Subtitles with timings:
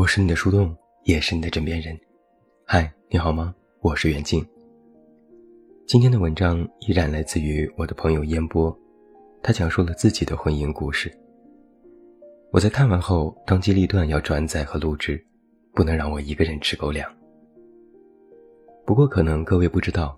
[0.00, 0.74] 我是你的树洞，
[1.04, 1.94] 也是你的枕边人。
[2.64, 3.54] 嗨，你好吗？
[3.82, 4.42] 我是袁静。
[5.86, 8.74] 今天的文章依然来自于我的朋友烟波，
[9.42, 11.12] 他讲述了自己的婚姻故事。
[12.50, 15.22] 我在看完后当机立断要转载和录制，
[15.74, 17.06] 不能让我一个人吃狗粮。
[18.86, 20.16] 不过可能各位不知道，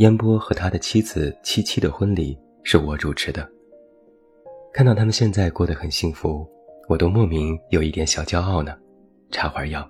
[0.00, 3.50] 烟波和他的妻子七七的婚礼是我主持的。
[4.70, 6.46] 看到他们现在过得很幸福，
[6.90, 8.76] 我都莫名有一点小骄傲呢。
[9.30, 9.88] 插会药。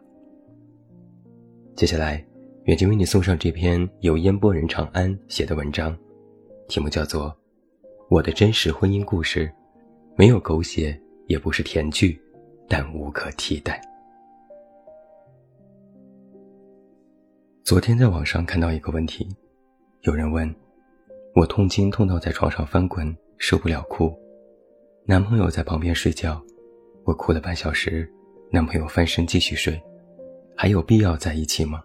[1.75, 2.25] 接下来，
[2.65, 5.97] 远近为你送上这篇由烟波人长安写的文章，
[6.69, 7.27] 题目叫做
[8.11, 9.47] 《我的真实婚姻故事》，
[10.17, 12.21] 没有狗血，也不是甜剧，
[12.69, 13.81] 但无可替代。
[17.63, 19.29] 昨天在网上看到一个问题，
[20.01, 20.53] 有人问：
[21.35, 24.13] 我痛经痛到在床上翻滚，受不了哭，
[25.05, 26.43] 男朋友在旁边睡觉，
[27.05, 28.13] 我哭了半小时。
[28.51, 29.79] 男朋友翻身继续睡，
[30.57, 31.83] 还有必要在一起吗？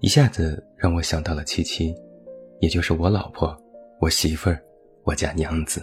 [0.00, 1.94] 一下子让我想到了七七，
[2.60, 3.54] 也就是我老婆、
[4.00, 4.58] 我媳妇儿、
[5.02, 5.82] 我家娘子。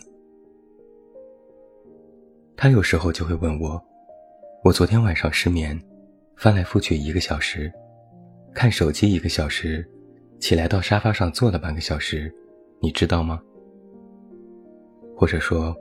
[2.58, 3.80] 她有时候就会问我
[4.66, 5.80] ：“我昨天晚上失眠，
[6.36, 7.72] 翻来覆去一个小时，
[8.52, 9.88] 看手机一个小时，
[10.40, 12.34] 起来到沙发上坐了半个小时，
[12.80, 13.40] 你知道吗？”
[15.16, 15.76] 或者说：“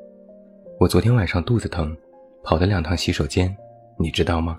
[0.78, 1.96] 我昨天晚上肚子疼。”
[2.42, 3.54] 跑了两趟洗手间，
[3.98, 4.58] 你知道吗？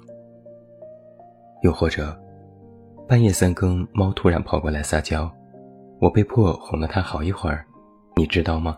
[1.64, 2.18] 又或者，
[3.08, 5.32] 半夜三更，猫突然跑过来撒娇，
[6.00, 7.66] 我被迫哄了它好一会儿，
[8.16, 8.78] 你知道吗？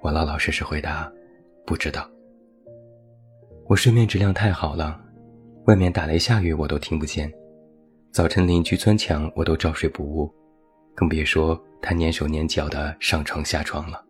[0.00, 1.10] 我老老实实回答，
[1.64, 2.08] 不知道。
[3.68, 5.00] 我睡眠质量太好了，
[5.66, 7.32] 外面打雷下雨我都听不见，
[8.12, 10.30] 早晨邻居钻墙我都照睡不误，
[10.94, 14.04] 更别说他蹑手蹑脚的上床下床了。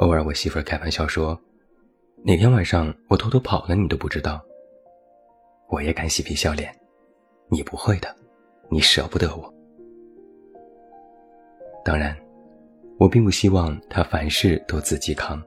[0.00, 1.38] 偶尔，我媳妇儿开玩笑说
[2.24, 4.40] ：“哪天晚上我偷偷跑了，你都不知道。”
[5.68, 6.74] 我也敢嬉皮笑脸
[7.52, 8.08] ：“你不会的，
[8.70, 9.54] 你舍不得我。”
[11.84, 12.16] 当然，
[12.98, 15.42] 我并不希望她凡事都自己扛。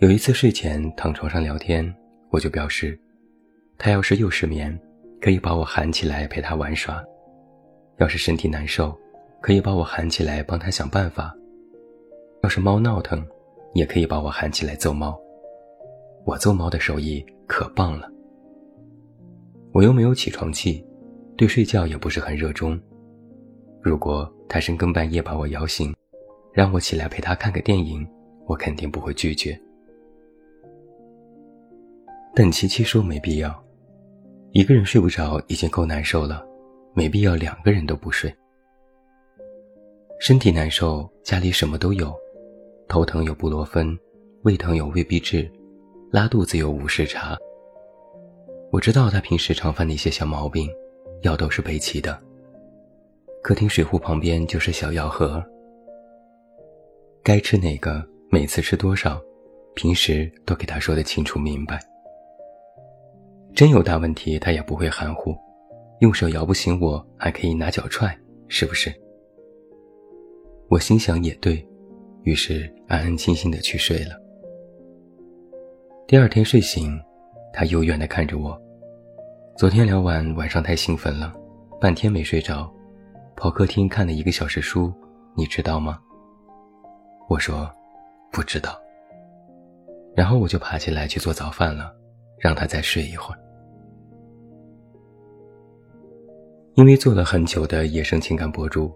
[0.00, 1.90] 有一次睡前躺床上聊天，
[2.28, 3.00] 我就表示，
[3.78, 4.78] 她要是又失眠，
[5.22, 7.02] 可以把我喊起来陪她玩耍；
[7.96, 8.94] 要是身体难受，
[9.40, 11.34] 可以把我喊起来帮她想办法。
[12.42, 13.26] 要是猫闹腾，
[13.74, 15.18] 也可以把我喊起来揍猫。
[16.24, 18.10] 我揍猫的手艺可棒了。
[19.72, 20.84] 我又没有起床气，
[21.36, 22.80] 对睡觉也不是很热衷。
[23.80, 25.94] 如果他深更半夜把我摇醒，
[26.52, 28.06] 让我起来陪他看个电影，
[28.46, 29.58] 我肯定不会拒绝。
[32.34, 33.64] 但琪琪说没必要，
[34.52, 36.44] 一个人睡不着已经够难受了，
[36.94, 38.34] 没必要两个人都不睡。
[40.18, 42.14] 身体难受，家里什么都有。
[42.90, 43.96] 头疼有布洛芬，
[44.42, 45.48] 胃疼有胃必治，
[46.10, 47.38] 拉肚子有五事茶。
[48.72, 50.68] 我知道他平时常犯的一些小毛病，
[51.22, 52.20] 药都是备齐的。
[53.44, 55.40] 客厅水壶旁边就是小药盒，
[57.22, 59.22] 该吃哪个，每次吃多少，
[59.76, 61.78] 平时都给他说的清楚明白。
[63.54, 65.32] 真有大问题，他也不会含糊，
[66.00, 68.18] 用手摇不醒我，还可以拿脚踹，
[68.48, 68.92] 是不是？
[70.68, 71.64] 我心想也对。
[72.22, 74.14] 于是安安心心的去睡了。
[76.06, 77.00] 第二天睡醒，
[77.52, 78.60] 他幽怨的看着我。
[79.56, 81.32] 昨天聊完，晚上太兴奋了，
[81.80, 82.72] 半天没睡着，
[83.36, 84.92] 跑客厅看了一个小时书，
[85.36, 86.00] 你知道吗？
[87.28, 87.70] 我说，
[88.32, 88.78] 不知道。
[90.14, 91.94] 然后我就爬起来去做早饭了，
[92.38, 93.40] 让他再睡一会儿。
[96.74, 98.92] 因为做了很久的野生情感博主，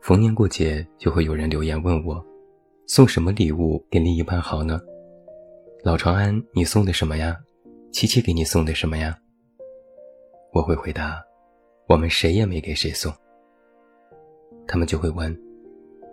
[0.00, 2.24] 逢年过节就会有人留言问我。
[2.90, 4.80] 送什么礼物给另一半好呢？
[5.84, 7.36] 老长安，你送的什么呀？
[7.92, 9.14] 七七给你送的什么呀？
[10.54, 11.22] 我会回答，
[11.86, 13.12] 我们谁也没给谁送。
[14.66, 15.38] 他们就会问，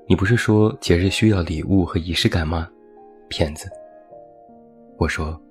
[0.06, 2.70] 你不是说节日需要礼物和仪式感吗？
[3.30, 3.70] 骗子！
[4.98, 5.42] 我说，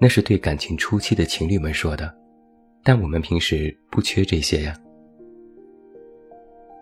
[0.00, 2.10] 那是对感情初期的情侣们说的，
[2.82, 4.74] 但我们平时不缺这些呀。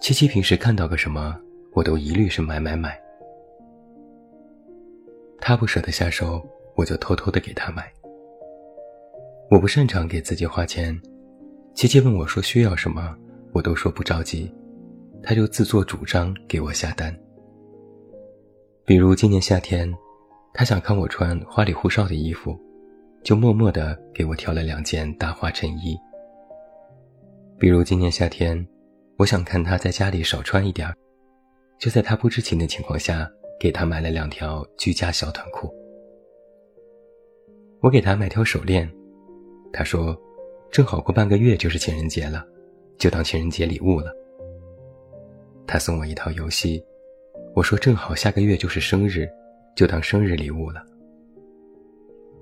[0.01, 1.37] 七七平时看到个什么，
[1.73, 2.97] 我都一律是买买买。
[5.47, 6.43] 他不舍得下手，
[6.75, 7.93] 我就偷偷的给他买。
[9.51, 10.99] 我不擅长给自己花钱，
[11.75, 13.15] 琪琪问我说需要什么，
[13.53, 14.51] 我都说不着急，
[15.23, 17.15] 他就自作主张给我下单。
[18.87, 19.95] 比如今年夏天，
[20.55, 22.59] 他想看我穿花里胡哨的衣服，
[23.23, 25.95] 就默默的给我挑了两件大花衬衣。
[27.59, 28.67] 比如今年夏天，
[29.19, 30.97] 我想看他在家里少穿一点儿
[31.79, 33.31] 就在他不知情的情况下。
[33.59, 35.73] 给他买了两条居家小短裤。
[37.81, 38.91] 我给他买条手链，
[39.73, 40.19] 他说，
[40.71, 42.47] 正好过半个月就是情人节了，
[42.99, 44.11] 就当情人节礼物了。
[45.67, 46.83] 他送我一套游戏，
[47.55, 49.29] 我说正好下个月就是生日，
[49.75, 50.85] 就当生日礼物了。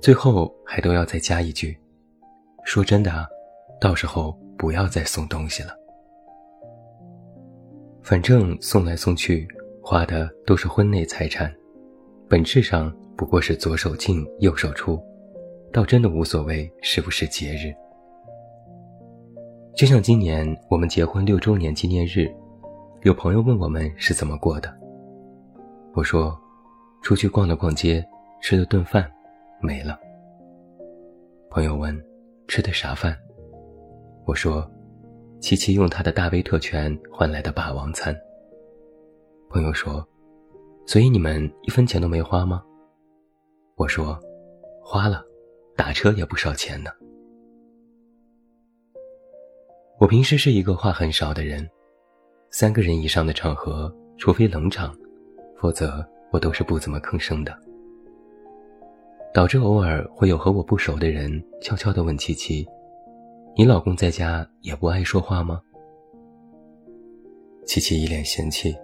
[0.00, 1.76] 最后还都要再加一句，
[2.64, 3.26] 说真的啊，
[3.80, 5.76] 到时候不要再送东西了。
[8.02, 9.46] 反正送来送去
[9.84, 11.52] 花的都是婚内财产，
[12.28, 14.98] 本质上不过是左手进右手出。
[15.72, 17.74] 倒真的无所谓是不是节日，
[19.74, 22.32] 就像今年我们结婚六周年纪念日，
[23.02, 24.72] 有朋友问我们是怎么过的，
[25.94, 26.38] 我说，
[27.02, 28.04] 出去逛了逛街，
[28.40, 29.10] 吃了顿饭，
[29.60, 29.98] 没了。
[31.50, 31.98] 朋友问，
[32.46, 33.16] 吃的啥饭？
[34.26, 34.70] 我说，
[35.40, 38.14] 七七用他的大威特权换来的霸王餐。
[39.52, 40.06] 朋友说，
[40.86, 42.62] 所以你们一分钱都没花吗？
[43.76, 44.18] 我说，
[44.82, 45.22] 花了。
[45.74, 46.90] 打车也不少钱呢。
[49.98, 51.68] 我平时是一个话很少的人，
[52.50, 54.94] 三个人以上的场合，除非冷场，
[55.58, 57.58] 否则我都是不怎么吭声的。
[59.32, 62.66] 导致偶尔会有和我不熟的人悄悄地问七七
[63.56, 65.60] ：“你老公在家也不爱说话吗？”
[67.66, 68.76] 七七一脸嫌弃：“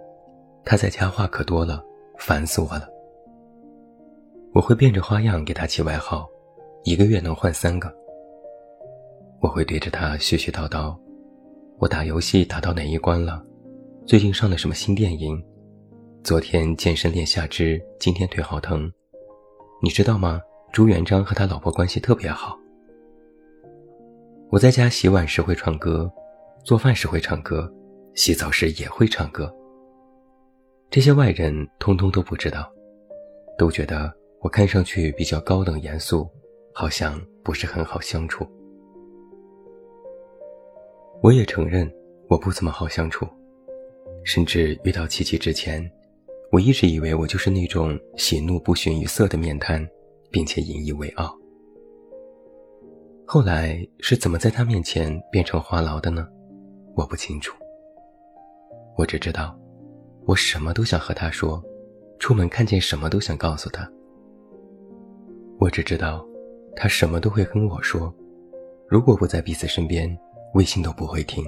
[0.63, 1.83] 他在家话可多了，
[2.17, 2.87] 烦死我了。”
[4.53, 6.27] 我会变着花样给他起外号。
[6.83, 7.93] 一个月能换三个。
[9.41, 10.97] 我会对着他絮絮叨叨，
[11.77, 13.43] 我打游戏打到哪一关了？
[14.05, 15.43] 最近上了什么新电影？
[16.23, 18.91] 昨天健身练下肢，今天腿好疼。
[19.83, 20.41] 你知道吗？
[20.71, 22.57] 朱元璋和他老婆关系特别好。
[24.49, 26.11] 我在家洗碗时会唱歌，
[26.63, 27.71] 做饭时会唱歌，
[28.15, 29.53] 洗澡时也会唱歌。
[30.89, 32.71] 这些外人通通都不知道，
[33.57, 36.29] 都觉得我看上去比较高冷严肃。
[36.71, 38.47] 好像不是很好相处。
[41.21, 41.91] 我也承认
[42.29, 43.27] 我不怎么好相处，
[44.23, 45.83] 甚至遇到琪琪之前，
[46.53, 49.85] 我一直以为我就是那种喜怒不形于色的面瘫，
[50.31, 51.37] 并且引以为傲。
[53.25, 56.25] 后来是怎么在他面前变成话痨的呢？
[56.95, 57.57] 我不清楚。
[58.95, 59.59] 我只知道，
[60.29, 61.59] 我什么都想和他说，
[62.19, 63.89] 出门看见什么都想告诉他。
[65.57, 66.23] 我只知道。
[66.75, 68.13] 他什么都会跟我说，
[68.87, 70.07] 如果不在彼此身边，
[70.53, 71.43] 微信都不会听。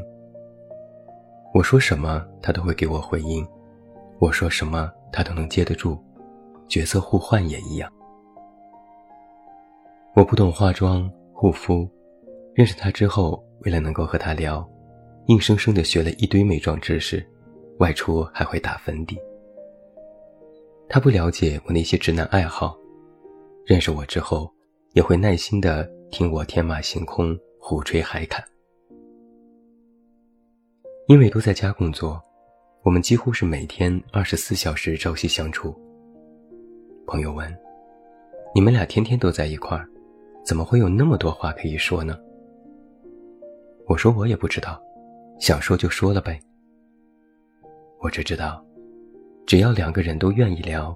[1.54, 3.46] 我说什么，他都会给我回应；
[4.20, 5.98] 我说什么，他都能接得住，
[6.68, 7.90] 角色互换也一样。
[10.16, 11.88] 我不懂化妆护肤，
[12.56, 14.68] 认识他之后，为了能够和他聊，
[15.28, 17.26] 硬生生的学了一堆美妆知识，
[17.82, 19.18] 外出还会打粉底。
[20.88, 22.78] 他不了解我那些直男爱好，
[23.66, 24.50] 认识我之后。
[24.94, 28.44] 也会耐心的听我天马行空、胡吹海侃。
[31.08, 32.22] 因为都在家工作，
[32.84, 35.74] 我们几乎是每天二十四小时朝夕相处。
[37.08, 37.58] 朋友问
[38.54, 39.88] ：“你们俩天天都在一块儿，
[40.44, 42.20] 怎么会有那么多话可以说呢？”
[43.88, 44.78] 我说：“我也不知道，
[45.40, 46.38] 想说就说了呗。
[48.02, 48.66] 我只知道，
[49.46, 50.96] 只要两个人都愿意聊，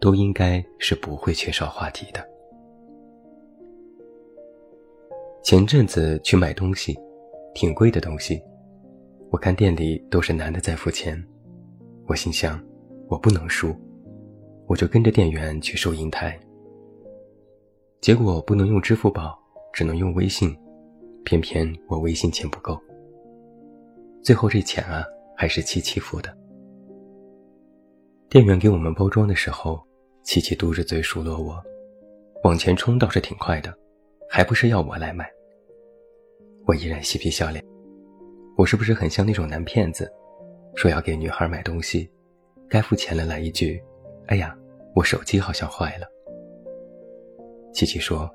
[0.00, 2.24] 都应该是不会缺少话题的。”
[5.42, 6.96] 前阵子去买东西，
[7.54, 8.40] 挺贵的东西，
[9.30, 11.22] 我看店里都是男的在付钱，
[12.06, 12.62] 我心想，
[13.08, 13.74] 我不能输，
[14.66, 16.38] 我就跟着店员去收银台。
[18.00, 19.36] 结果不能用支付宝，
[19.72, 20.56] 只能用微信，
[21.24, 22.78] 偏偏我微信钱不够。
[24.22, 25.04] 最后这钱啊，
[25.36, 26.34] 还是七七付的。
[28.34, 29.80] 店员给我们包装的时候，
[30.24, 31.62] 琪琪嘟着嘴数落我，
[32.42, 33.72] 往前冲倒是挺快的。
[34.28, 35.30] 还不是要我来买，
[36.66, 37.64] 我依然嬉皮笑脸。
[38.56, 40.12] 我是不是很像那种男骗子，
[40.74, 42.10] 说要给女孩买东西，
[42.68, 43.80] 该付钱了来一句
[44.26, 44.52] ：“哎呀，
[44.96, 46.06] 我手机好像坏了。”
[47.72, 48.28] 琪琪说：“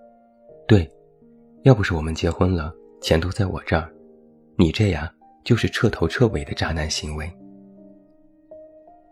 [0.66, 0.90] 对，
[1.64, 3.94] 要不是我们结婚了，钱都在我这儿，
[4.56, 5.14] 你这样
[5.44, 7.30] 就是彻头彻尾的渣男行为。”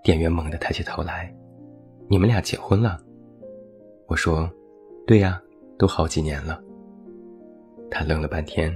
[0.08, 1.36] 店员猛地抬起头来
[2.10, 2.98] ：“你们俩结婚了？”
[4.08, 4.50] 我说
[5.06, 5.38] ：“对呀，
[5.78, 6.64] 都好几年了。”
[7.92, 8.74] 他愣了半天，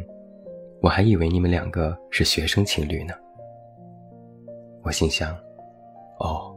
[0.81, 3.13] 我还以为你们两个是学生情侣呢。
[4.83, 5.33] 我心想，
[6.19, 6.53] 哦，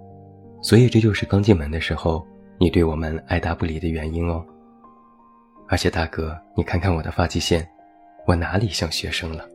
[0.60, 2.26] 所以这就是刚进门的时候
[2.58, 4.44] 你对我们爱答不理的原因哦。
[5.68, 7.64] 而且大哥，你看看我的发际线，
[8.26, 9.48] 我哪里像学生了？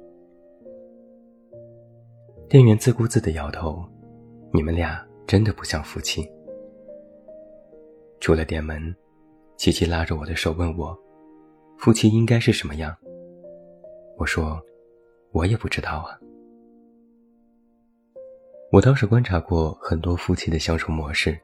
[2.48, 3.84] 店员自顾自的摇头，
[4.54, 6.28] 你们俩真的不像夫妻。
[8.20, 8.82] 出了店门，
[9.58, 10.98] 琪琪拉着我的手问我
[11.78, 12.98] ：“夫妻应该是什么样？
[14.18, 14.60] 我说，
[15.32, 16.18] 我也不知道啊。
[18.72, 21.40] 我倒是观察过很多夫妻的相处模式，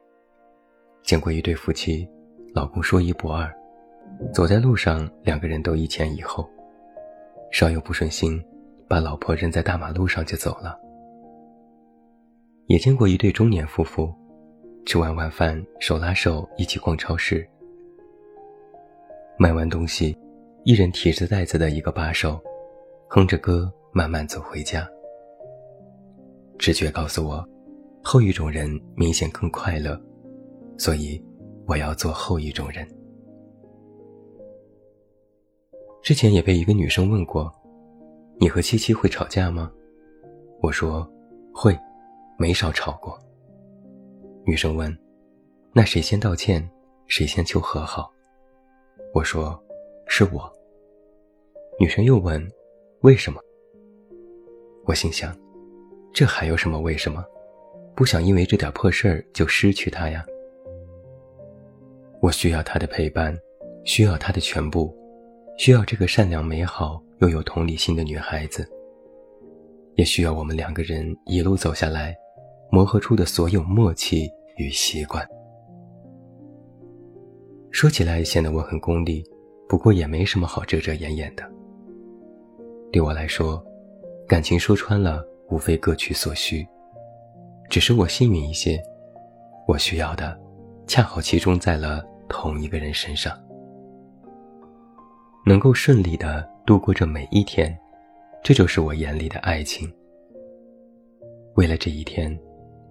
[1.04, 2.10] 见过一对夫妻，
[2.56, 3.56] 老公说一不二，
[4.34, 6.50] 走在路上两个人都一前一后，
[7.51, 8.44] 稍有不顺心，
[8.89, 10.75] 把老婆扔在大马路上就走了。
[12.67, 14.12] 也见过一对中年夫妇，
[14.86, 17.48] 吃完晚饭手拉手一起逛超市，
[19.38, 20.17] 买完东西，
[20.63, 22.41] 一人提着袋子的一个把手，
[23.07, 24.88] 哼着歌慢慢走回家。
[26.57, 27.48] 直觉告诉我，
[28.03, 30.00] 后一种人明显更快乐，
[30.77, 31.24] 所以
[31.67, 32.88] 我要做后一种人。
[36.01, 37.53] 之前也被一个女生问过
[38.39, 39.72] ：“你和七七会吵架吗？”
[40.62, 41.07] 我说
[41.53, 41.77] ：“会，
[42.38, 43.20] 没少吵过。”
[44.46, 44.96] 女生问
[45.74, 46.68] ：“那谁先道歉，
[47.08, 48.12] 谁先求和好？”
[49.13, 49.62] 我说
[50.08, 50.51] ：“是我。”
[51.80, 52.46] 女生又问
[53.01, 53.42] ：“为什么？”
[54.86, 55.36] 我心想。
[56.13, 57.25] 这还有什么为什么？
[57.94, 60.25] 不想因为这点破事儿就失去他呀。
[62.22, 63.38] 我需要他的陪伴，
[63.84, 64.96] 需要他的全部，
[65.58, 68.65] 需要这个善良美好又有同理心的女孩子，
[69.96, 72.15] 也需要我们两个人一路走下来，
[72.72, 75.27] 磨合出的所有默契与习惯。
[77.72, 79.24] 说起来显得我很功利，
[79.67, 81.43] 不过也没什么好遮遮掩掩的。
[82.91, 83.63] 对我来说，
[84.27, 85.24] 感情说穿了。
[85.51, 86.67] 无非各取所需，
[87.69, 88.81] 只是我幸运一些，
[89.67, 90.36] 我需要的
[90.88, 93.39] 恰好集中在了同一个人身上，
[95.45, 97.77] 能够顺利的度过这每一天，
[98.43, 99.88] 这就是我眼里的爱情。
[101.53, 102.36] 为了这一天，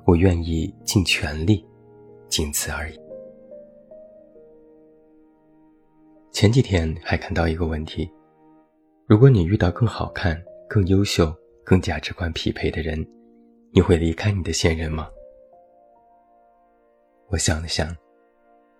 [0.06, 1.64] 我愿意尽全力，
[2.28, 3.00] 仅此而已。
[6.30, 8.10] 前几天还看到一个问题：
[9.06, 11.34] 如果你遇到更好看、更优秀，
[11.64, 13.06] 更价值观匹配的人，
[13.72, 15.08] 你会离开你的现任吗？
[17.28, 17.96] 我想了想，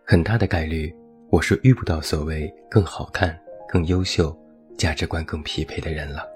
[0.05, 0.95] 很大的概率
[1.31, 4.37] 我是遇不到所谓更好看、更优秀、
[4.77, 6.29] 价值观更匹配的人了。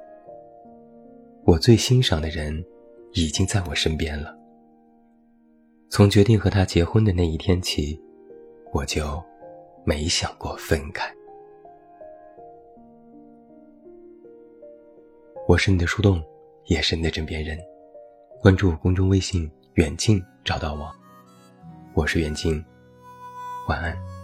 [1.45, 2.65] 我最欣赏的人
[3.13, 4.38] 已经在我身边了。
[5.91, 8.01] 从决定和他结婚的那一天起，
[8.73, 9.23] 我就
[9.85, 11.13] 没想过分开。
[15.47, 16.23] 我是你的树洞。
[16.69, 17.59] 也是你的枕边人，
[18.43, 20.87] 关注公众微信“远近”找到我，
[21.95, 22.63] 我是远近，
[23.69, 24.18] 晚安。